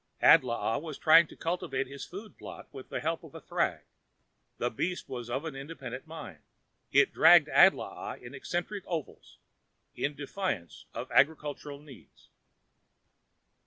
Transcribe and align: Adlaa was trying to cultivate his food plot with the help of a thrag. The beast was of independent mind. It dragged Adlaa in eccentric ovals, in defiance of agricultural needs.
Adlaa 0.23 0.81
was 0.81 0.97
trying 0.97 1.27
to 1.27 1.35
cultivate 1.35 1.85
his 1.85 2.03
food 2.05 2.35
plot 2.35 2.67
with 2.71 2.89
the 2.89 3.01
help 3.01 3.23
of 3.23 3.35
a 3.35 3.39
thrag. 3.39 3.83
The 4.57 4.71
beast 4.71 5.07
was 5.07 5.29
of 5.29 5.45
independent 5.45 6.07
mind. 6.07 6.39
It 6.91 7.13
dragged 7.13 7.49
Adlaa 7.49 8.19
in 8.19 8.33
eccentric 8.33 8.83
ovals, 8.87 9.37
in 9.95 10.15
defiance 10.15 10.85
of 10.95 11.11
agricultural 11.11 11.77
needs. 11.81 12.29